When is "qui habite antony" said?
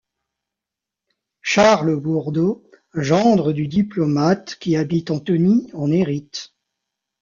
4.55-5.69